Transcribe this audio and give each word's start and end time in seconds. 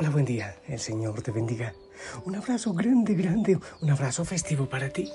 Hola, 0.00 0.10
buen 0.10 0.24
día. 0.24 0.54
El 0.68 0.78
Señor 0.78 1.22
te 1.22 1.32
bendiga. 1.32 1.74
Un 2.24 2.36
abrazo 2.36 2.72
grande, 2.72 3.14
grande, 3.14 3.58
un 3.80 3.90
abrazo 3.90 4.24
festivo 4.24 4.68
para 4.68 4.90
ti. 4.90 5.10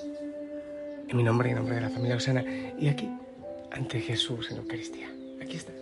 En 1.08 1.16
mi 1.16 1.22
nombre 1.22 1.48
y 1.48 1.52
en 1.52 1.56
nombre 1.56 1.76
de 1.76 1.80
la 1.80 1.88
familia 1.88 2.16
Osana. 2.16 2.44
Y 2.78 2.88
aquí, 2.88 3.10
ante 3.72 3.98
Jesús 3.98 4.50
en 4.50 4.58
Eucaristía. 4.58 5.08
Aquí 5.42 5.56
está. 5.56 5.72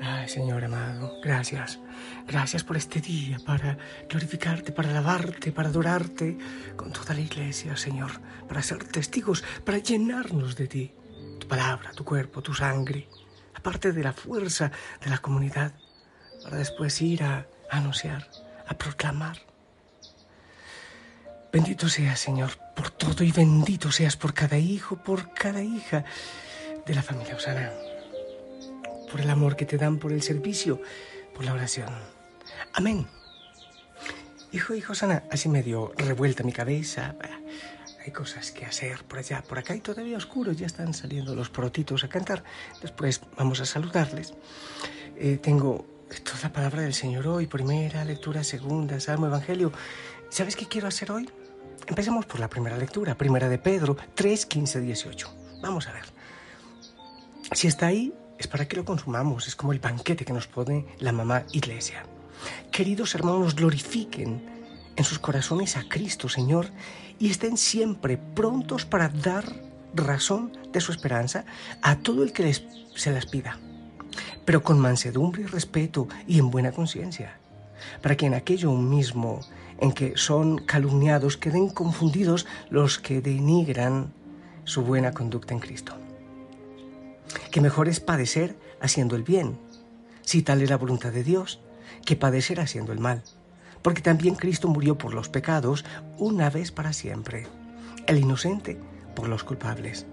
Ay, 0.00 0.28
Señor 0.28 0.64
amado, 0.64 1.12
gracias. 1.24 1.80
Gracias 2.28 2.62
por 2.62 2.76
este 2.76 3.00
día 3.00 3.38
para 3.44 3.76
glorificarte, 4.08 4.70
para 4.70 4.90
alabarte, 4.90 5.50
para 5.50 5.68
adorarte 5.68 6.38
con 6.76 6.92
toda 6.92 7.14
la 7.14 7.20
iglesia, 7.20 7.76
Señor, 7.76 8.12
para 8.46 8.62
ser 8.62 8.84
testigos, 8.84 9.42
para 9.64 9.78
llenarnos 9.78 10.54
de 10.54 10.68
ti. 10.68 10.92
Tu 11.40 11.48
palabra, 11.48 11.90
tu 11.90 12.04
cuerpo, 12.04 12.42
tu 12.42 12.54
sangre, 12.54 13.08
aparte 13.54 13.90
de 13.90 14.04
la 14.04 14.12
fuerza 14.12 14.70
de 15.02 15.10
la 15.10 15.18
comunidad, 15.18 15.72
para 16.44 16.58
después 16.58 17.02
ir 17.02 17.24
a 17.24 17.48
anunciar, 17.78 18.28
a 18.66 18.74
proclamar. 18.74 19.38
Bendito 21.52 21.88
seas, 21.88 22.18
Señor, 22.18 22.50
por 22.74 22.90
todo 22.90 23.24
y 23.24 23.32
bendito 23.32 23.92
seas 23.92 24.16
por 24.16 24.32
cada 24.32 24.58
hijo, 24.58 24.96
por 24.96 25.34
cada 25.34 25.62
hija 25.62 26.04
de 26.86 26.94
la 26.94 27.02
familia 27.02 27.36
Osana, 27.36 27.70
por 29.10 29.20
el 29.20 29.28
amor 29.28 29.56
que 29.56 29.66
te 29.66 29.76
dan, 29.76 29.98
por 29.98 30.12
el 30.12 30.22
servicio, 30.22 30.80
por 31.34 31.44
la 31.44 31.52
oración. 31.52 31.92
Amén. 32.72 33.06
Hijo, 34.52 34.74
hijo 34.74 34.92
Osana, 34.92 35.24
así 35.30 35.48
medio 35.48 35.92
revuelta 35.96 36.42
mi 36.42 36.52
cabeza. 36.52 37.14
Hay 38.04 38.12
cosas 38.12 38.50
que 38.50 38.66
hacer 38.66 39.04
por 39.04 39.18
allá, 39.18 39.42
por 39.42 39.58
acá 39.58 39.74
y 39.74 39.80
todavía 39.80 40.16
oscuro. 40.16 40.52
Ya 40.52 40.66
están 40.66 40.92
saliendo 40.92 41.34
los 41.34 41.50
protitos 41.50 42.02
a 42.02 42.08
cantar. 42.08 42.42
Después 42.80 43.20
vamos 43.36 43.60
a 43.60 43.66
saludarles. 43.66 44.34
Eh, 45.16 45.38
tengo 45.40 45.86
toda 46.20 46.40
la 46.42 46.52
palabra 46.52 46.82
del 46.82 46.94
Señor 46.94 47.26
hoy, 47.26 47.46
primera 47.46 48.04
lectura, 48.04 48.44
segunda, 48.44 49.00
salmo, 49.00 49.26
evangelio. 49.26 49.72
¿Sabes 50.28 50.56
qué 50.56 50.66
quiero 50.66 50.88
hacer 50.88 51.10
hoy? 51.10 51.28
Empecemos 51.86 52.26
por 52.26 52.40
la 52.40 52.48
primera 52.48 52.76
lectura, 52.76 53.16
primera 53.16 53.48
de 53.48 53.58
Pedro 53.58 53.96
3, 54.14 54.46
15, 54.46 54.80
18. 54.80 55.34
Vamos 55.62 55.88
a 55.88 55.92
ver. 55.92 56.04
Si 57.52 57.66
está 57.66 57.86
ahí, 57.86 58.12
es 58.38 58.46
para 58.46 58.66
que 58.66 58.76
lo 58.76 58.84
consumamos, 58.84 59.46
es 59.46 59.56
como 59.56 59.72
el 59.72 59.78
banquete 59.78 60.24
que 60.24 60.32
nos 60.32 60.46
pone 60.46 60.86
la 60.98 61.12
mamá 61.12 61.44
iglesia. 61.52 62.04
Queridos 62.70 63.14
hermanos, 63.14 63.54
glorifiquen 63.54 64.42
en 64.96 65.04
sus 65.04 65.18
corazones 65.18 65.76
a 65.76 65.88
Cristo, 65.88 66.28
Señor, 66.28 66.68
y 67.18 67.30
estén 67.30 67.56
siempre 67.56 68.18
prontos 68.18 68.84
para 68.84 69.08
dar 69.08 69.44
razón 69.94 70.52
de 70.72 70.80
su 70.80 70.92
esperanza 70.92 71.44
a 71.82 71.98
todo 71.98 72.22
el 72.22 72.32
que 72.32 72.52
se 72.94 73.10
las 73.10 73.26
pida 73.26 73.58
pero 74.44 74.62
con 74.62 74.78
mansedumbre 74.78 75.42
y 75.42 75.46
respeto 75.46 76.08
y 76.26 76.38
en 76.38 76.50
buena 76.50 76.72
conciencia, 76.72 77.38
para 78.00 78.16
que 78.16 78.26
en 78.26 78.34
aquello 78.34 78.72
mismo 78.72 79.40
en 79.78 79.92
que 79.92 80.16
son 80.16 80.58
calumniados 80.58 81.36
queden 81.36 81.68
confundidos 81.68 82.46
los 82.70 82.98
que 82.98 83.20
denigran 83.20 84.12
su 84.64 84.82
buena 84.82 85.12
conducta 85.12 85.54
en 85.54 85.60
Cristo. 85.60 85.94
Que 87.50 87.60
mejor 87.60 87.88
es 87.88 88.00
padecer 88.00 88.56
haciendo 88.80 89.16
el 89.16 89.22
bien, 89.22 89.58
si 90.22 90.42
tal 90.42 90.62
es 90.62 90.70
la 90.70 90.76
voluntad 90.76 91.12
de 91.12 91.24
Dios, 91.24 91.60
que 92.04 92.16
padecer 92.16 92.60
haciendo 92.60 92.92
el 92.92 93.00
mal, 93.00 93.22
porque 93.82 94.02
también 94.02 94.36
Cristo 94.36 94.68
murió 94.68 94.96
por 94.98 95.14
los 95.14 95.28
pecados 95.28 95.84
una 96.18 96.50
vez 96.50 96.70
para 96.70 96.92
siempre, 96.92 97.46
el 98.06 98.18
inocente 98.18 98.78
por 99.14 99.28
los 99.28 99.44
culpables 99.44 100.06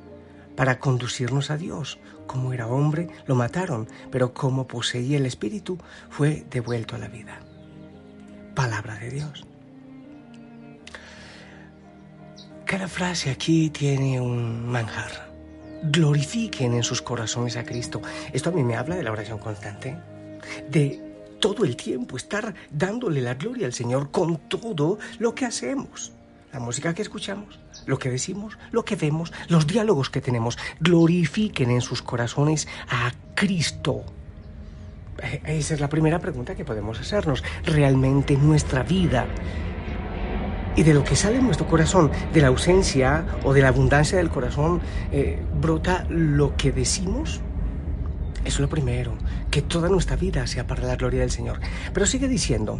para 0.59 0.77
conducirnos 0.77 1.52
a 1.52 1.57
Dios. 1.57 1.99
Como 2.27 2.52
era 2.52 2.67
hombre, 2.67 3.07
lo 3.27 3.33
mataron, 3.33 3.88
pero 4.11 4.33
como 4.33 4.67
poseía 4.67 5.16
el 5.16 5.25
Espíritu, 5.25 5.78
fue 6.09 6.45
devuelto 6.50 6.97
a 6.97 7.00
la 7.00 7.07
vida. 7.07 7.39
Palabra 8.56 8.95
de 8.95 9.09
Dios. 9.09 9.47
Cada 12.66 12.89
frase 12.89 13.29
aquí 13.29 13.69
tiene 13.69 14.19
un 14.19 14.67
manjar. 14.67 15.31
Glorifiquen 15.81 16.73
en 16.73 16.84
sus 16.84 17.01
corazones 17.01 17.55
a 17.55 17.63
Cristo. 17.63 18.01
Esto 18.34 18.50
a 18.50 18.53
mí 18.53 18.61
me 18.61 18.75
habla 18.75 18.97
de 18.97 19.03
la 19.03 19.13
oración 19.13 19.38
constante, 19.38 19.97
de 20.69 21.01
todo 21.39 21.63
el 21.63 21.78
tiempo 21.78 22.17
estar 22.17 22.53
dándole 22.69 23.22
la 23.22 23.35
gloria 23.35 23.66
al 23.66 23.72
Señor 23.72 24.11
con 24.11 24.35
todo 24.50 25.00
lo 25.19 25.34
que 25.34 25.45
hacemos 25.45 26.11
la 26.51 26.59
música 26.59 26.94
que 26.94 27.01
escuchamos, 27.01 27.59
lo 27.89 27.97
que 27.97 28.09
decimos, 28.09 28.57
lo 28.72 28.85
que 28.85 28.95
vemos, 28.95 29.33
los 29.47 29.67
diálogos 29.67 30.09
que 30.09 30.22
tenemos, 30.22 30.57
glorifiquen 30.79 31.72
en 31.72 31.81
sus 31.81 32.01
corazones 32.01 32.67
a 32.88 33.11
Cristo. 33.35 34.03
Eh, 35.22 35.41
esa 35.45 35.73
es 35.73 35.79
la 35.79 35.89
primera 35.89 36.19
pregunta 36.19 36.55
que 36.55 36.63
podemos 36.63 36.99
hacernos. 36.99 37.44
¿Realmente 37.66 38.38
nuestra 38.38 38.83
vida 38.83 39.25
y 40.75 40.83
de 40.83 40.94
lo 40.94 41.03
que 41.03 41.16
sale 41.16 41.38
en 41.38 41.45
nuestro 41.45 41.67
corazón, 41.67 42.11
de 42.31 42.41
la 42.41 42.47
ausencia 42.47 43.25
o 43.44 43.53
de 43.53 43.61
la 43.61 43.69
abundancia 43.69 44.17
del 44.17 44.29
corazón, 44.29 44.81
eh, 45.11 45.41
brota 45.59 46.05
lo 46.09 46.55
que 46.55 46.72
decimos? 46.72 47.41
Eso 48.45 48.55
es 48.55 48.59
lo 48.59 48.69
primero, 48.69 49.16
que 49.51 49.61
toda 49.61 49.89
nuestra 49.89 50.16
vida 50.16 50.45
sea 50.47 50.66
para 50.67 50.83
la 50.83 50.95
gloria 50.95 51.22
del 51.22 51.31
Señor. 51.31 51.59
Pero 51.94 52.05
sigue 52.05 52.28
diciendo, 52.28 52.79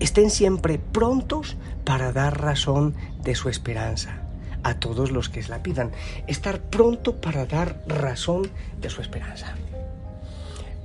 estén 0.00 0.30
siempre 0.30 0.78
prontos 0.78 1.56
para 1.84 2.12
dar 2.12 2.40
razón 2.40 2.94
de 3.22 3.34
su 3.34 3.48
esperanza 3.48 4.22
a 4.62 4.74
todos 4.74 5.10
los 5.10 5.28
que 5.28 5.42
la 5.42 5.62
pidan. 5.62 5.90
Estar 6.26 6.60
pronto 6.60 7.16
para 7.20 7.46
dar 7.46 7.82
razón 7.86 8.50
de 8.80 8.90
su 8.90 9.00
esperanza. 9.00 9.54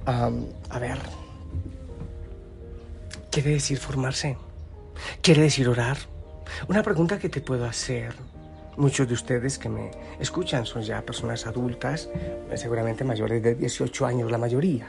a 0.05 0.79
ver, 0.79 0.99
¿quiere 3.31 3.51
decir 3.51 3.77
formarse? 3.79 4.37
¿Quiere 5.21 5.41
decir 5.41 5.67
orar? 5.67 5.97
Una 6.67 6.83
pregunta 6.83 7.17
que 7.17 7.29
te 7.29 7.41
puedo 7.41 7.65
hacer. 7.65 8.13
Muchos 8.77 9.07
de 9.07 9.13
ustedes 9.13 9.57
que 9.57 9.69
me 9.69 9.89
escuchan 10.19 10.65
son 10.65 10.83
ya 10.83 11.01
personas 11.01 11.47
adultas, 11.47 12.09
seguramente 12.55 13.03
mayores 13.03 13.41
de 13.41 13.55
18 13.55 14.05
años 14.05 14.29
la 14.29 14.37
mayoría. 14.37 14.87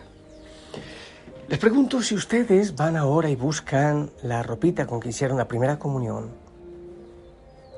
Les 1.48 1.60
pregunto 1.60 2.02
si 2.02 2.16
ustedes 2.16 2.74
van 2.74 2.96
ahora 2.96 3.30
y 3.30 3.36
buscan 3.36 4.10
la 4.24 4.42
ropita 4.42 4.84
con 4.84 4.98
que 4.98 5.10
hicieron 5.10 5.38
la 5.38 5.46
primera 5.46 5.78
comunión. 5.78 6.30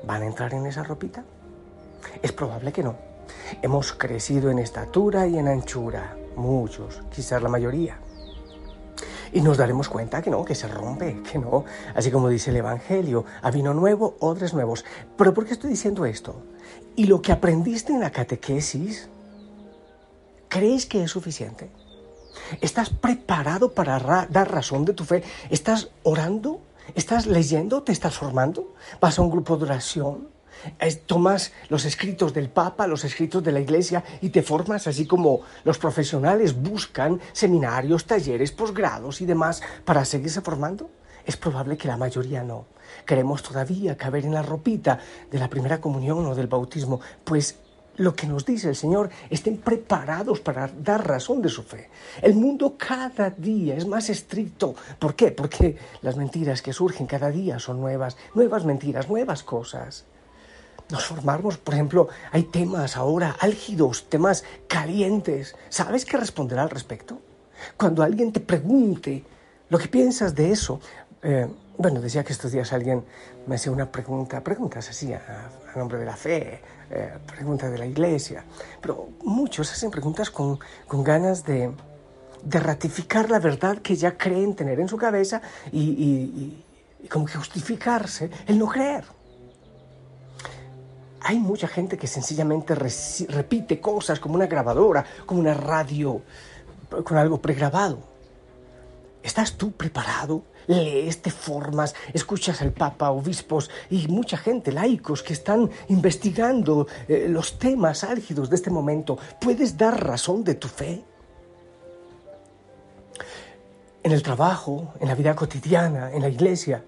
¿Van 0.03 0.23
a 0.23 0.25
entrar 0.25 0.55
en 0.55 0.65
esa 0.65 0.81
ropita? 0.81 1.23
Es 2.23 2.31
probable 2.31 2.71
que 2.71 2.81
no. 2.81 2.95
Hemos 3.61 3.93
crecido 3.93 4.49
en 4.49 4.57
estatura 4.57 5.27
y 5.27 5.37
en 5.37 5.47
anchura, 5.47 6.17
muchos, 6.35 7.03
quizás 7.13 7.43
la 7.43 7.49
mayoría. 7.49 7.99
Y 9.33 9.41
nos 9.41 9.57
daremos 9.57 9.87
cuenta 9.87 10.23
que 10.23 10.31
no, 10.31 10.43
que 10.43 10.55
se 10.55 10.67
rompe, 10.67 11.21
que 11.21 11.37
no. 11.37 11.63
Así 11.93 12.09
como 12.09 12.27
dice 12.27 12.49
el 12.49 12.57
Evangelio, 12.57 13.25
a 13.43 13.51
vino 13.51 13.75
nuevo, 13.75 14.15
odres 14.19 14.55
nuevos. 14.55 14.83
Pero 15.15 15.35
¿por 15.35 15.45
qué 15.45 15.53
estoy 15.53 15.69
diciendo 15.69 16.07
esto? 16.07 16.41
¿Y 16.95 17.05
lo 17.05 17.21
que 17.21 17.31
aprendiste 17.31 17.93
en 17.93 17.99
la 17.99 18.09
catequesis, 18.09 19.09
crees 20.47 20.87
que 20.87 21.03
es 21.03 21.11
suficiente? 21.11 21.69
¿Estás 22.61 22.89
preparado 22.89 23.73
para 23.73 24.27
dar 24.29 24.51
razón 24.51 24.85
de 24.85 24.93
tu 24.93 25.03
fe? 25.03 25.23
¿Estás 25.49 25.89
orando? 26.03 26.61
¿Estás 26.95 27.25
leyendo? 27.25 27.83
¿Te 27.83 27.91
estás 27.91 28.15
formando? 28.15 28.73
¿Vas 28.99 29.19
a 29.19 29.21
un 29.21 29.31
grupo 29.31 29.57
de 29.57 29.65
oración? 29.65 30.39
tomas 31.05 31.53
los 31.69 31.85
escritos 31.85 32.33
del 32.33 32.49
Papa, 32.49 32.87
los 32.87 33.05
escritos 33.05 33.43
de 33.43 33.51
la 33.51 33.59
Iglesia 33.59 34.03
y 34.21 34.29
te 34.29 34.41
formas 34.41 34.87
así 34.87 35.05
como 35.05 35.41
los 35.63 35.77
profesionales 35.77 36.53
buscan 36.53 37.19
seminarios, 37.31 38.05
talleres, 38.05 38.51
posgrados 38.51 39.21
y 39.21 39.25
demás 39.25 39.61
para 39.85 40.05
seguirse 40.05 40.41
formando? 40.41 40.89
Es 41.25 41.37
probable 41.37 41.77
que 41.77 41.87
la 41.87 41.97
mayoría 41.97 42.43
no. 42.43 42.65
Queremos 43.05 43.43
todavía 43.43 43.95
caber 43.95 44.25
en 44.25 44.33
la 44.33 44.41
ropita 44.41 44.99
de 45.29 45.37
la 45.37 45.49
primera 45.49 45.79
comunión 45.79 46.25
o 46.25 46.33
del 46.33 46.47
bautismo, 46.47 47.01
pues 47.23 47.58
lo 47.99 48.15
que 48.15 48.27
nos 48.27 48.45
dice 48.45 48.69
el 48.69 48.75
Señor, 48.75 49.09
estén 49.29 49.57
preparados 49.57 50.39
para 50.39 50.67
dar 50.67 51.05
razón 51.05 51.41
de 51.41 51.49
su 51.49 51.63
fe. 51.63 51.89
El 52.21 52.33
mundo 52.33 52.75
cada 52.77 53.29
día 53.29 53.75
es 53.75 53.85
más 53.85 54.09
estricto. 54.09 54.73
¿Por 54.97 55.15
qué? 55.15 55.31
Porque 55.31 55.77
las 56.01 56.15
mentiras 56.15 56.61
que 56.61 56.71
surgen 56.71 57.07
cada 57.07 57.29
día 57.29 57.59
son 57.59 57.79
nuevas, 57.81 58.15
nuevas 58.35 58.63
mentiras, 58.63 59.09
nuevas 59.09 59.43
cosas. 59.43 60.05
Nos 60.89 61.05
formamos, 61.05 61.57
por 61.57 61.73
ejemplo, 61.73 62.07
hay 62.31 62.43
temas 62.43 62.95
ahora 62.95 63.35
álgidos, 63.39 64.05
temas 64.09 64.45
calientes. 64.67 65.55
¿Sabes 65.67 66.05
qué 66.05 66.15
responder 66.15 66.57
al 66.57 66.69
respecto? 66.69 67.19
Cuando 67.75 68.01
alguien 68.01 68.31
te 68.31 68.39
pregunte 68.39 69.25
lo 69.67 69.77
que 69.77 69.89
piensas 69.89 70.33
de 70.33 70.51
eso, 70.51 70.79
eh, 71.21 71.47
bueno, 71.79 72.01
decía 72.01 72.25
que 72.25 72.33
estos 72.33 72.51
días 72.51 72.73
alguien 72.73 73.05
me 73.47 73.55
hacía 73.55 73.71
una 73.71 73.89
pregunta, 73.89 74.43
preguntas 74.43 74.89
así 74.89 75.13
a, 75.13 75.49
nombre 75.77 75.97
de 75.97 76.05
la 76.05 76.17
fe, 76.17 76.59
eh, 76.91 77.13
preguntas 77.25 77.71
de 77.71 77.77
la 77.77 77.85
iglesia, 77.85 78.43
pero 78.81 79.07
muchos 79.23 79.71
hacen 79.71 79.89
preguntas 79.89 80.29
con, 80.29 80.59
ganas 80.89 81.45
de, 81.45 81.71
ratificar 82.43 83.31
la 83.31 83.39
verdad 83.39 83.77
que 83.77 83.95
ya 83.95 84.17
creen 84.17 84.55
tener 84.55 84.77
en 84.81 84.89
su 84.89 84.97
cabeza 84.97 85.41
y, 85.71 86.65
como 87.09 87.25
que 87.25 87.37
justificarse 87.37 88.29
el 88.45 88.59
no 88.59 88.67
creer. 88.67 89.05
Hay 91.21 91.39
mucha 91.39 91.69
gente 91.69 91.97
que 91.97 92.07
sencillamente 92.07 92.75
repite 92.75 93.79
cosas 93.79 94.19
como 94.19 94.35
una 94.35 94.47
grabadora, 94.47 95.05
como 95.25 95.39
una 95.39 95.53
radio, 95.53 96.21
con 97.05 97.17
algo 97.17 97.41
pregrabado. 97.41 98.08
¿Estás 99.21 99.53
tú 99.53 99.71
preparado? 99.73 100.43
Lees, 100.67 101.21
te 101.21 101.31
formas, 101.31 101.95
escuchas 102.13 102.61
al 102.61 102.71
Papa, 102.71 103.11
obispos 103.11 103.69
y 103.89 104.07
mucha 104.07 104.37
gente, 104.37 104.71
laicos, 104.71 105.23
que 105.23 105.33
están 105.33 105.69
investigando 105.89 106.87
eh, 107.07 107.27
los 107.27 107.59
temas 107.59 108.03
álgidos 108.03 108.49
de 108.49 108.55
este 108.55 108.69
momento. 108.69 109.17
¿Puedes 109.41 109.77
dar 109.77 110.05
razón 110.05 110.43
de 110.43 110.55
tu 110.55 110.67
fe? 110.67 111.03
En 114.03 114.11
el 114.11 114.23
trabajo, 114.23 114.93
en 114.99 115.09
la 115.09 115.15
vida 115.15 115.35
cotidiana, 115.35 116.11
en 116.11 116.21
la 116.21 116.29
iglesia. 116.29 116.83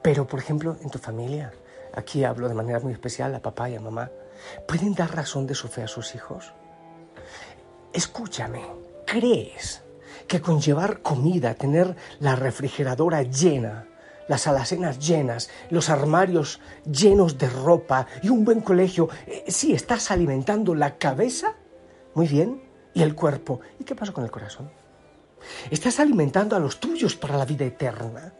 Pero, 0.00 0.26
por 0.26 0.40
ejemplo, 0.40 0.76
en 0.80 0.88
tu 0.90 0.98
familia. 0.98 1.52
Aquí 1.92 2.24
hablo 2.24 2.48
de 2.48 2.54
manera 2.54 2.80
muy 2.80 2.92
especial 2.92 3.34
a 3.34 3.42
papá 3.42 3.68
y 3.68 3.76
a 3.76 3.80
mamá. 3.80 4.10
¿Pueden 4.66 4.94
dar 4.94 5.14
razón 5.14 5.46
de 5.46 5.54
su 5.54 5.68
fe 5.68 5.82
a 5.82 5.88
sus 5.88 6.14
hijos? 6.14 6.52
Escúchame, 7.92 8.62
¿crees 9.04 9.82
que 10.30 10.40
con 10.40 10.60
llevar 10.60 11.02
comida, 11.02 11.54
tener 11.54 11.96
la 12.20 12.36
refrigeradora 12.36 13.22
llena, 13.24 13.88
las 14.28 14.46
alacenas 14.46 15.00
llenas, 15.00 15.50
los 15.70 15.90
armarios 15.90 16.60
llenos 16.84 17.36
de 17.36 17.50
ropa 17.50 18.06
y 18.22 18.28
un 18.28 18.44
buen 18.44 18.60
colegio, 18.60 19.08
eh, 19.26 19.42
sí 19.48 19.72
estás 19.72 20.12
alimentando 20.12 20.72
la 20.76 20.98
cabeza? 20.98 21.56
Muy 22.14 22.28
bien. 22.28 22.62
¿Y 22.94 23.02
el 23.02 23.16
cuerpo? 23.16 23.60
¿Y 23.80 23.82
qué 23.82 23.96
pasa 23.96 24.12
con 24.12 24.22
el 24.22 24.30
corazón? 24.30 24.70
¿Estás 25.68 25.98
alimentando 25.98 26.54
a 26.54 26.60
los 26.60 26.78
tuyos 26.78 27.16
para 27.16 27.36
la 27.36 27.44
vida 27.44 27.64
eterna? 27.64 28.32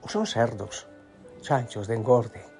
¿O 0.00 0.08
son 0.08 0.26
cerdos, 0.26 0.86
chanchos 1.42 1.88
de 1.88 1.94
engorde? 1.94 2.55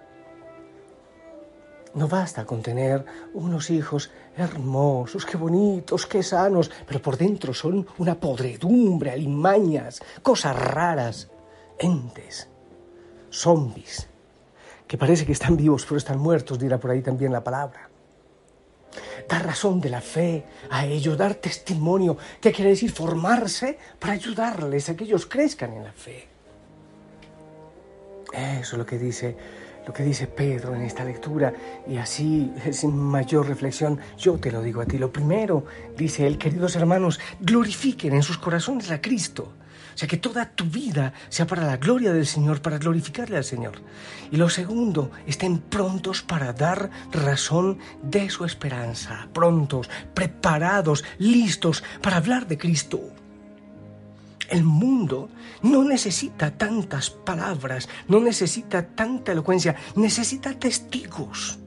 No 1.96 2.08
basta 2.08 2.44
con 2.44 2.60
tener 2.60 3.06
unos 3.32 3.70
hijos 3.70 4.10
hermosos, 4.36 5.24
qué 5.24 5.38
bonitos, 5.38 6.06
qué 6.06 6.22
sanos, 6.22 6.70
pero 6.86 7.00
por 7.00 7.16
dentro 7.16 7.54
son 7.54 7.86
una 7.96 8.20
podredumbre, 8.20 9.12
alimañas, 9.12 10.02
cosas 10.22 10.54
raras, 10.54 11.30
entes, 11.78 12.48
zombies, 13.30 14.08
que 14.86 14.98
parece 14.98 15.24
que 15.24 15.32
están 15.32 15.56
vivos 15.56 15.86
pero 15.86 15.96
están 15.96 16.18
muertos, 16.18 16.58
dirá 16.58 16.78
por 16.78 16.90
ahí 16.90 17.00
también 17.00 17.32
la 17.32 17.42
palabra. 17.42 17.88
Dar 19.26 19.46
razón 19.46 19.80
de 19.80 19.88
la 19.88 20.02
fe 20.02 20.44
a 20.68 20.84
ellos, 20.84 21.16
dar 21.16 21.36
testimonio, 21.36 22.18
¿qué 22.42 22.52
quiere 22.52 22.72
decir? 22.72 22.92
Formarse 22.92 23.78
para 23.98 24.12
ayudarles 24.12 24.90
a 24.90 24.96
que 24.96 25.04
ellos 25.04 25.24
crezcan 25.24 25.72
en 25.72 25.84
la 25.84 25.92
fe. 25.92 26.28
Eso 28.34 28.72
es 28.72 28.78
lo 28.78 28.84
que 28.84 28.98
dice 28.98 29.34
lo 29.86 29.92
que 29.92 30.02
dice 30.02 30.26
Pedro 30.26 30.74
en 30.74 30.82
esta 30.82 31.04
lectura 31.04 31.54
y 31.86 31.96
así, 31.96 32.52
sin 32.72 32.96
mayor 32.96 33.46
reflexión, 33.46 34.00
yo 34.18 34.34
te 34.34 34.50
lo 34.50 34.60
digo 34.60 34.80
a 34.80 34.84
ti. 34.84 34.98
Lo 34.98 35.12
primero, 35.12 35.64
dice 35.96 36.26
él, 36.26 36.38
queridos 36.38 36.74
hermanos, 36.74 37.20
glorifiquen 37.40 38.14
en 38.14 38.22
sus 38.22 38.36
corazones 38.36 38.90
a 38.90 39.00
Cristo. 39.00 39.52
O 39.94 39.98
sea, 39.98 40.08
que 40.08 40.18
toda 40.18 40.50
tu 40.50 40.64
vida 40.64 41.14
sea 41.30 41.46
para 41.46 41.64
la 41.64 41.78
gloria 41.78 42.12
del 42.12 42.26
Señor, 42.26 42.60
para 42.60 42.78
glorificarle 42.78 43.38
al 43.38 43.44
Señor. 43.44 43.80
Y 44.30 44.36
lo 44.36 44.50
segundo, 44.50 45.10
estén 45.26 45.58
prontos 45.58 46.20
para 46.20 46.52
dar 46.52 46.90
razón 47.12 47.78
de 48.02 48.28
su 48.28 48.44
esperanza, 48.44 49.28
prontos, 49.32 49.88
preparados, 50.12 51.04
listos 51.18 51.82
para 52.02 52.18
hablar 52.18 52.46
de 52.46 52.58
Cristo. 52.58 53.00
El 54.48 54.62
mundo 54.64 55.28
no 55.62 55.82
necesita 55.84 56.56
tantas 56.56 57.10
palabras, 57.10 57.88
no 58.08 58.20
necesita 58.20 58.86
tanta 58.86 59.32
elocuencia, 59.32 59.76
necesita 59.96 60.58
testigos. 60.58 61.58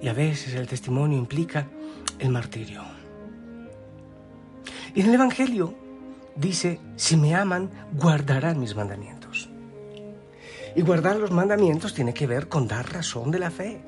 Y 0.00 0.08
a 0.08 0.14
veces 0.14 0.54
el 0.54 0.66
testimonio 0.66 1.18
implica 1.18 1.68
el 2.18 2.30
martirio. 2.30 2.82
Y 4.94 5.00
en 5.02 5.08
el 5.08 5.14
Evangelio 5.14 5.74
dice, 6.36 6.80
si 6.96 7.16
me 7.16 7.34
aman, 7.34 7.70
guardarán 7.92 8.58
mis 8.58 8.74
mandamientos. 8.74 9.50
Y 10.74 10.82
guardar 10.82 11.16
los 11.16 11.30
mandamientos 11.30 11.94
tiene 11.94 12.14
que 12.14 12.26
ver 12.26 12.48
con 12.48 12.66
dar 12.66 12.90
razón 12.92 13.30
de 13.30 13.38
la 13.38 13.50
fe. 13.50 13.82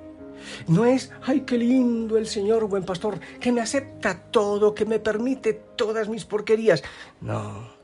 No 0.66 0.84
es, 0.84 1.12
ay, 1.22 1.42
qué 1.42 1.56
lindo 1.56 2.18
el 2.18 2.26
Señor, 2.26 2.66
buen 2.66 2.84
pastor, 2.84 3.20
que 3.40 3.52
me 3.52 3.60
acepta 3.60 4.18
todo, 4.30 4.74
que 4.74 4.84
me 4.84 4.98
permite 4.98 5.54
todas 5.76 6.08
mis 6.08 6.24
porquerías. 6.24 6.82
No, 7.20 7.81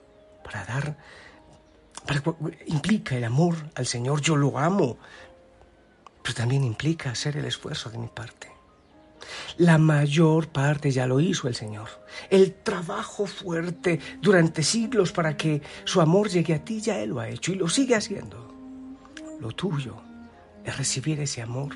para 0.49 0.65
dar, 0.65 0.97
implica 2.67 3.17
el 3.17 3.25
amor 3.25 3.55
al 3.75 3.85
Señor, 3.85 4.23
yo 4.23 4.35
lo 4.35 4.59
amo, 4.59 4.97
pero 6.23 6.35
también 6.35 6.65
implica 6.65 7.11
hacer 7.11 7.37
el 7.37 7.45
esfuerzo 7.45 7.91
de 7.91 7.99
mi 7.99 8.09
parte. 8.09 8.49
La 9.59 9.77
mayor 9.77 10.49
parte 10.49 10.91
ya 10.91 11.07
lo 11.07 11.21
hizo 11.21 11.49
el 11.49 11.55
Señor. 11.55 11.89
El 12.31 12.55
trabajo 12.55 13.27
fuerte 13.27 14.01
durante 14.23 14.63
siglos 14.63 15.13
para 15.13 15.37
que 15.37 15.61
su 15.85 16.01
amor 16.01 16.31
llegue 16.31 16.55
a 16.55 16.65
ti 16.65 16.81
ya 16.81 16.99
Él 16.99 17.11
lo 17.11 17.21
ha 17.21 17.29
hecho 17.29 17.53
y 17.53 17.57
lo 17.57 17.69
sigue 17.69 17.95
haciendo. 17.95 18.55
Lo 19.41 19.53
tuyo 19.53 19.97
es 20.65 20.79
recibir 20.79 21.21
ese 21.21 21.43
amor, 21.43 21.75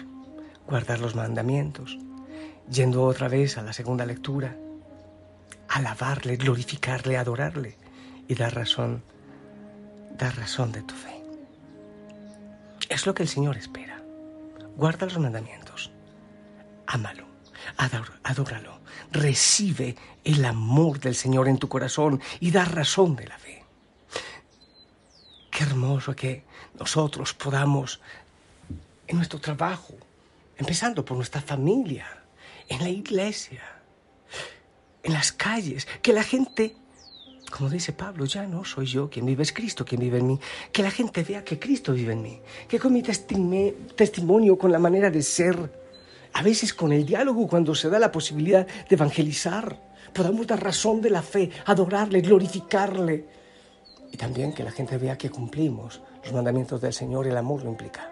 guardar 0.67 0.99
los 1.01 1.15
mandamientos, 1.15 1.99
yendo 2.71 3.03
otra 3.03 3.29
vez 3.29 3.59
a 3.59 3.63
la 3.63 3.75
segunda 3.75 4.07
lectura, 4.07 4.57
alabarle, 5.69 6.37
glorificarle, 6.37 7.19
adorarle 7.19 7.82
y 8.29 8.35
dar 8.35 8.55
razón, 8.55 9.03
dar 10.17 10.37
razón 10.37 10.73
de 10.73 10.83
tu 10.83 10.95
fe. 10.95 11.23
Es 12.89 13.07
lo 13.07 13.15
que 13.15 13.23
el 13.23 13.29
Señor 13.29 13.57
espera. 13.57 14.03
Guarda 14.77 15.07
los 15.07 15.19
mandamientos, 15.19 15.91
ámalo, 16.87 17.27
adóralo, 18.23 18.81
recibe 19.11 19.97
el 20.25 20.45
amor 20.45 20.99
del 20.99 21.15
Señor 21.15 21.49
en 21.49 21.59
tu 21.59 21.69
corazón 21.69 22.21
y 22.41 22.51
da 22.51 22.65
razón 22.65 23.17
de 23.17 23.27
la 23.27 23.39
fe. 23.39 23.65
Qué 25.51 25.65
hermoso 25.65 26.17
que 26.17 26.45
nosotros 26.79 27.35
podamos 27.35 28.01
en 29.07 29.17
nuestro 29.17 29.41
trabajo, 29.41 29.95
empezando 30.57 31.05
por 31.05 31.17
nuestra 31.17 31.43
familia, 31.43 32.07
en 32.69 32.81
la 32.81 32.89
iglesia, 32.89 33.63
en 35.03 35.13
las 35.13 35.33
calles, 35.33 35.87
que 36.01 36.13
la 36.13 36.23
gente 36.23 36.75
como 37.53 37.69
dice 37.69 37.93
Pablo, 37.93 38.25
ya 38.25 38.47
no 38.47 38.65
soy 38.65 38.87
yo 38.87 39.11
quien 39.11 39.27
vive, 39.27 39.43
es 39.43 39.53
Cristo 39.53 39.85
quien 39.85 40.01
vive 40.01 40.19
en 40.19 40.27
mí. 40.27 40.41
Que 40.73 40.83
la 40.83 40.91
gente 40.91 41.23
vea 41.23 41.45
que 41.45 41.59
Cristo 41.59 41.93
vive 41.93 42.15
en 42.15 42.23
mí. 42.23 42.41
Que 42.67 42.79
con 42.79 42.95
mi 42.95 43.03
testimonio, 43.03 44.57
con 44.57 44.73
la 44.73 44.79
manera 44.79 45.11
de 45.11 45.23
ser, 45.23 45.71
a 46.33 46.43
veces 46.43 46.73
con 46.73 46.93
el 46.93 47.05
diálogo, 47.05 47.47
cuando 47.47 47.75
se 47.75 47.91
da 47.91 47.99
la 47.99 48.11
posibilidad 48.11 48.67
de 48.67 48.95
evangelizar, 48.97 49.79
podamos 50.15 50.47
dar 50.47 50.65
razón 50.65 51.03
de 51.03 51.11
la 51.11 51.21
fe, 51.21 51.51
adorarle, 51.67 52.23
glorificarle. 52.23 53.27
Y 54.11 54.17
también 54.17 54.55
que 54.55 54.65
la 54.65 54.71
gente 54.71 54.97
vea 54.97 55.19
que 55.19 55.29
cumplimos 55.29 56.01
los 56.25 56.33
mandamientos 56.33 56.81
del 56.81 56.95
Señor, 56.95 57.27
el 57.27 57.37
amor 57.37 57.65
lo 57.65 57.71
implica. 57.71 58.11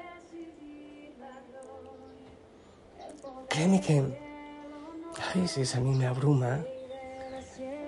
Créeme 3.48 3.80
que 3.80 4.00
a 4.00 5.38
veces 5.38 5.74
a 5.74 5.80
mí 5.80 5.94
me 5.94 6.06
abruma 6.06 6.62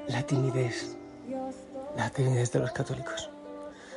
la 0.09 0.23
timidez 0.23 0.97
la 1.96 2.11
timidez 2.11 2.52
de 2.52 2.61
los 2.61 2.72
católicos. 2.72 3.30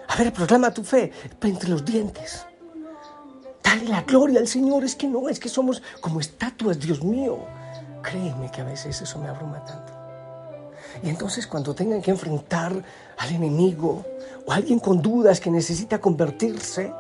A 0.08 0.16
ver, 0.18 0.32
proclama 0.32 0.74
tu 0.74 0.84
fe 0.84 1.12
entre 1.42 1.70
los 1.70 1.84
dientes. 1.84 2.46
Dale 3.64 3.86
la 3.86 4.04
gloria 4.04 4.40
al 4.40 4.48
Señor. 4.48 4.84
Es 4.84 4.96
que 4.96 5.08
no, 5.08 5.30
es 5.30 5.40
que 5.40 5.50
somos 5.50 5.82
como 6.02 6.20
estatuas, 6.20 6.80
Dios 6.80 7.04
mío. 7.04 7.40
Créeme 8.04 8.52
que 8.52 8.62
a 8.62 8.66
veces 8.66 9.02
eso 9.02 9.20
me 9.20 9.28
abruma 9.28 9.64
tanto. 9.66 9.94
Y 11.04 11.10
entonces 11.10 11.48
cuando 11.48 11.74
tengan 11.74 12.02
que 12.02 12.12
enfrentar 12.12 12.72
al 13.18 13.30
enemigo 13.30 14.06
o 14.46 14.52
a 14.52 14.56
alguien 14.56 14.80
con 14.80 15.02
dudas 15.02 15.40
que 15.40 15.50
necesita 15.50 16.00
convertirse, 16.00 16.94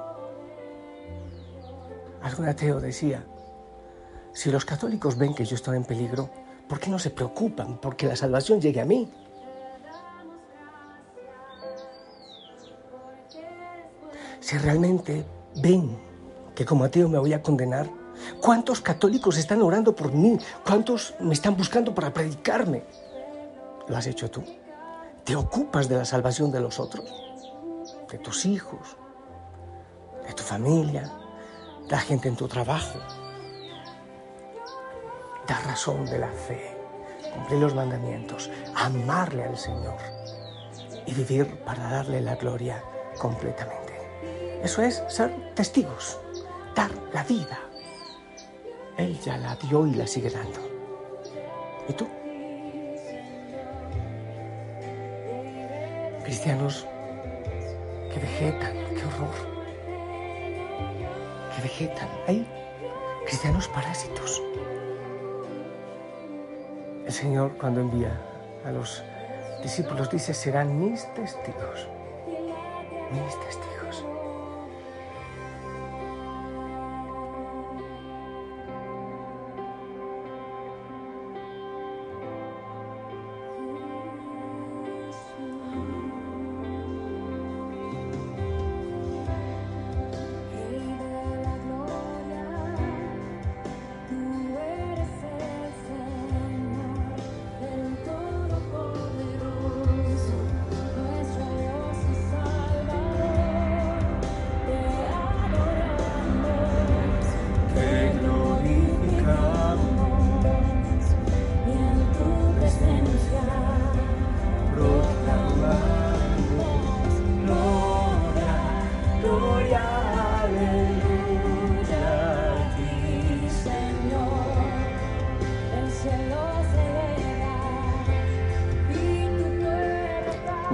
algún 2.21 2.47
ateo 2.47 2.79
decía, 2.79 3.23
si 4.33 4.51
los 4.51 4.65
católicos 4.65 5.17
ven 5.17 5.33
que 5.33 5.45
yo 5.45 5.55
estoy 5.55 5.77
en 5.77 5.85
peligro, 5.85 6.29
¿por 6.67 6.79
qué 6.79 6.89
no 6.89 6.99
se 6.99 7.11
preocupan 7.11 7.77
porque 7.77 8.07
la 8.07 8.15
salvación 8.15 8.59
llegue 8.59 8.81
a 8.81 8.85
mí? 8.85 9.09
Si 14.45 14.59
realmente 14.59 15.25
ven 15.55 15.97
que 16.53 16.65
como 16.65 16.83
ateo 16.83 17.09
me 17.09 17.17
voy 17.17 17.33
a 17.33 17.41
condenar, 17.41 17.89
¿cuántos 18.39 18.79
católicos 18.79 19.39
están 19.39 19.63
orando 19.63 19.95
por 19.95 20.11
mí? 20.13 20.37
¿Cuántos 20.63 21.15
me 21.19 21.33
están 21.33 21.57
buscando 21.57 21.95
para 21.95 22.13
predicarme? 22.13 22.83
¿Lo 23.87 23.97
has 23.97 24.05
hecho 24.05 24.29
tú? 24.29 24.43
¿Te 25.23 25.35
ocupas 25.35 25.89
de 25.89 25.97
la 25.97 26.05
salvación 26.05 26.51
de 26.51 26.59
los 26.59 26.79
otros? 26.79 27.11
¿De 28.11 28.19
tus 28.19 28.45
hijos? 28.45 28.97
¿De 30.27 30.33
tu 30.33 30.43
familia? 30.43 31.11
¿De 31.85 31.89
la 31.89 31.97
gente 32.01 32.27
en 32.27 32.35
tu 32.35 32.47
trabajo? 32.47 32.99
Da 35.47 35.59
razón 35.61 36.05
de 36.05 36.19
la 36.19 36.29
fe, 36.29 36.77
cumplir 37.33 37.61
los 37.61 37.73
mandamientos, 37.73 38.51
amarle 38.75 39.43
al 39.43 39.57
Señor 39.57 39.97
y 41.07 41.15
vivir 41.15 41.47
para 41.65 41.89
darle 41.89 42.21
la 42.21 42.35
gloria 42.35 42.83
completamente. 43.17 43.84
Eso 44.65 44.81
es 44.81 45.03
ser 45.07 45.31
testigos, 45.53 46.19
dar 46.75 46.89
la 47.13 47.23
vida. 47.23 47.59
Él 48.97 49.17
ya 49.21 49.37
la 49.37 49.55
dio 49.55 49.85
y 49.85 49.93
la 49.93 50.07
sigue 50.07 50.31
dando. 50.31 50.59
¿Y 51.87 51.93
tú? 51.93 52.07
cristianos 56.23 56.87
que 58.11 58.19
vegetan, 58.19 58.73
qué 58.73 59.03
horror, 59.05 59.35
que 61.55 61.61
vegetan. 61.61 62.09
Hay 62.27 62.47
cristianos 63.27 63.67
parásitos. 63.67 64.41
El 67.05 67.13
Señor 67.13 67.55
cuando 67.59 67.81
envía 67.81 68.19
a 68.65 68.71
los 68.71 69.03
discípulos 69.61 70.09
dice, 70.09 70.33
serán 70.33 70.79
mis 70.79 71.05
testigos, 71.13 71.87
mis 73.11 73.39
testigos. 73.41 74.03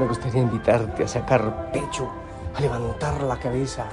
Me 0.02 0.08
gustaría 0.08 0.42
invitarte 0.42 1.04
a 1.04 1.08
sacar 1.08 1.72
pecho, 1.72 2.10
a 2.56 2.60
levantar 2.60 3.22
la 3.22 3.38
cabeza. 3.38 3.86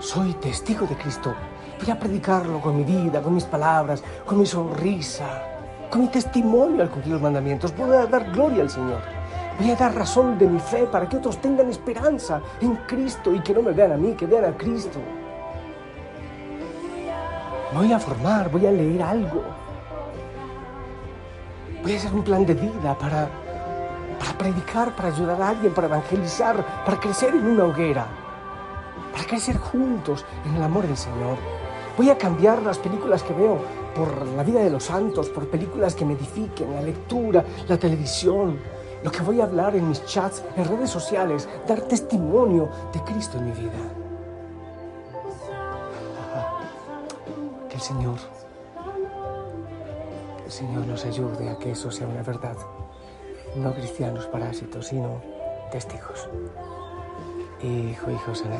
Soy 0.00 0.32
testigo 0.34 0.88
de 0.88 0.96
Cristo. 0.96 1.32
Voy 1.80 1.88
a 1.88 1.96
predicarlo 1.96 2.60
con 2.60 2.76
mi 2.76 2.82
vida, 2.82 3.22
con 3.22 3.32
mis 3.32 3.44
palabras, 3.44 4.02
con 4.24 4.40
mi 4.40 4.44
sonrisa, 4.44 5.44
con 5.88 6.00
mi 6.00 6.08
testimonio 6.08 6.82
al 6.82 6.90
cumplir 6.90 7.12
los 7.12 7.22
mandamientos. 7.22 7.72
Voy 7.76 7.94
a 7.94 8.06
dar 8.06 8.32
gloria 8.32 8.64
al 8.64 8.70
Señor. 8.70 8.98
Voy 9.60 9.70
a 9.70 9.76
dar 9.76 9.94
razón 9.94 10.36
de 10.36 10.48
mi 10.48 10.58
fe 10.58 10.84
para 10.86 11.08
que 11.08 11.16
otros 11.16 11.40
tengan 11.40 11.70
esperanza 11.70 12.40
en 12.60 12.74
Cristo 12.88 13.32
y 13.32 13.38
que 13.38 13.54
no 13.54 13.62
me 13.62 13.70
vean 13.70 13.92
a 13.92 13.96
mí, 13.96 14.14
que 14.14 14.26
vean 14.26 14.46
a 14.46 14.56
Cristo. 14.56 14.98
voy 17.72 17.92
a 17.92 18.00
formar, 18.00 18.50
voy 18.50 18.66
a 18.66 18.72
leer 18.72 19.00
algo. 19.00 19.44
Voy 21.84 21.92
a 21.92 21.96
hacer 21.98 22.12
un 22.12 22.24
plan 22.24 22.44
de 22.44 22.54
vida 22.54 22.98
para 22.98 23.45
para 24.18 24.38
predicar, 24.38 24.94
para 24.94 25.08
ayudar 25.08 25.40
a 25.40 25.48
alguien, 25.50 25.72
para 25.72 25.88
evangelizar, 25.88 26.84
para 26.84 26.98
crecer 26.98 27.34
en 27.34 27.46
una 27.46 27.64
hoguera, 27.64 28.06
para 29.12 29.24
crecer 29.24 29.58
juntos 29.58 30.24
en 30.44 30.56
el 30.56 30.62
amor 30.62 30.86
del 30.86 30.96
Señor. 30.96 31.36
Voy 31.96 32.10
a 32.10 32.18
cambiar 32.18 32.62
las 32.62 32.78
películas 32.78 33.22
que 33.22 33.32
veo 33.32 33.58
por 33.94 34.26
la 34.26 34.42
vida 34.42 34.60
de 34.60 34.70
los 34.70 34.84
santos, 34.84 35.30
por 35.30 35.48
películas 35.48 35.94
que 35.94 36.04
me 36.04 36.12
edifiquen, 36.12 36.74
la 36.74 36.82
lectura, 36.82 37.44
la 37.66 37.78
televisión, 37.78 38.58
lo 39.02 39.10
que 39.10 39.22
voy 39.22 39.40
a 39.40 39.44
hablar 39.44 39.74
en 39.76 39.88
mis 39.88 40.04
chats, 40.04 40.42
en 40.56 40.64
redes 40.66 40.90
sociales, 40.90 41.48
dar 41.66 41.80
testimonio 41.82 42.68
de 42.92 43.00
Cristo 43.00 43.38
en 43.38 43.46
mi 43.46 43.52
vida. 43.52 43.78
Que 47.68 47.76
el 47.76 47.80
Señor, 47.80 48.18
que 50.38 50.44
el 50.44 50.52
Señor 50.52 50.86
nos 50.86 51.04
ayude 51.04 51.48
a 51.48 51.58
que 51.58 51.70
eso 51.70 51.90
sea 51.90 52.06
una 52.06 52.22
verdad 52.22 52.56
no 53.56 53.72
cristianos 53.74 54.26
parásitos, 54.26 54.86
sino 54.86 55.20
testigos. 55.70 56.28
Hijo, 57.62 58.10
hijo, 58.10 58.34
sana. 58.34 58.58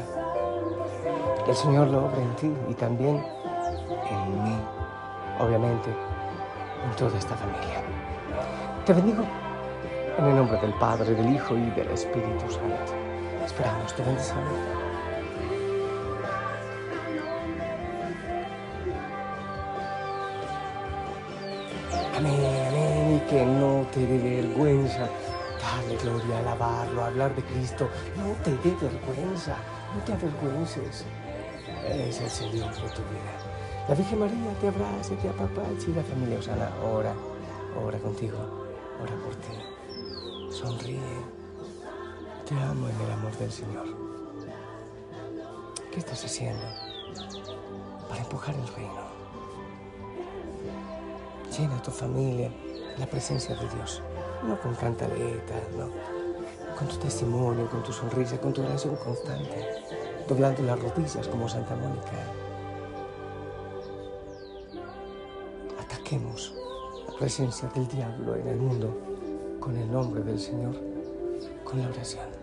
Que 1.45 1.51
el 1.51 1.57
Señor 1.57 1.89
lo 1.89 2.07
obra 2.07 2.23
en 2.23 2.35
ti 2.37 2.53
y 2.69 2.75
también 2.75 3.23
en 4.11 4.43
mí, 4.43 4.59
obviamente, 5.39 5.91
en 5.91 6.97
toda 6.97 7.17
esta 7.19 7.37
familia. 7.37 7.83
Te 8.85 8.93
bendigo 8.93 9.23
en 10.19 10.25
el 10.25 10.37
nombre 10.37 10.59
del 10.61 10.75
Padre, 10.75 11.15
del 11.15 11.35
Hijo 11.35 11.57
y 11.57 11.71
del 11.71 11.89
Espíritu 11.89 12.51
Santo. 12.51 12.93
Esperamos, 13.45 13.95
te 13.95 14.03
bendecimos. 14.03 14.43
Que 23.29 23.45
no 23.45 23.87
te 23.93 24.07
dé 24.07 24.43
vergüenza 24.43 25.09
darle 25.61 25.97
gloria, 25.97 26.39
alabarlo, 26.39 27.05
hablar 27.05 27.35
de 27.35 27.43
Cristo. 27.43 27.89
No 28.17 28.33
te 28.45 28.51
dé 28.51 28.75
vergüenza, 28.81 29.57
no 29.95 30.03
te 30.05 30.13
avergüences. 30.13 31.05
Es 31.89 32.21
el 32.21 32.31
Señor 32.31 32.75
de 32.75 32.89
tu 32.91 33.03
vida. 33.03 33.33
La 33.89 33.95
Virgen 33.95 34.21
María 34.21 34.53
te 34.61 34.69
abraza, 34.69 35.15
te 35.17 35.29
apapacha 35.29 35.87
y 35.89 35.93
la 35.93 36.03
familia 36.03 36.39
Osana 36.39 36.71
ora, 36.83 37.15
ora 37.85 37.99
contigo, 37.99 38.39
ora 39.01 39.13
por 39.25 39.35
ti. 39.37 40.53
Sonríe. 40.53 41.37
Te 42.49 42.55
amo 42.55 42.89
en 42.89 43.01
el 43.01 43.13
amor 43.13 43.37
del 43.39 43.51
Señor. 43.51 43.87
¿Qué 45.91 45.99
estás 45.99 46.25
haciendo 46.25 46.65
para 48.09 48.21
empujar 48.21 48.55
el 48.55 48.69
reino? 48.69 49.07
Llena 51.57 51.83
tu 51.83 51.91
familia 51.91 52.51
la 52.99 53.07
presencia 53.07 53.55
de 53.55 53.69
Dios. 53.69 54.03
No 54.47 54.59
con 54.61 54.75
cantaleta, 54.75 55.55
no. 55.77 55.89
Con 56.77 56.89
tu 56.89 56.97
testimonio, 56.97 57.69
con 57.69 57.83
tu 57.83 57.93
sonrisa, 57.93 58.39
con 58.39 58.53
tu 58.53 58.63
oración 58.63 58.97
constante. 58.97 59.67
Doblando 60.29 60.63
las 60.63 60.81
rodillas 60.81 61.29
como 61.29 61.49
Santa 61.49 61.75
Mónica. 61.77 62.17
Ataquemos 65.81 66.55
la 67.09 67.19
presencia 67.19 67.69
del 67.75 67.87
diablo 67.89 68.37
en 68.37 68.49
el 68.49 68.57
mundo 68.57 68.97
con 69.61 69.77
el 69.77 69.91
nombre 69.91 70.23
del 70.23 70.39
Señor, 70.39 70.77
con 71.65 71.81
la 71.81 71.89
oración. 71.89 72.36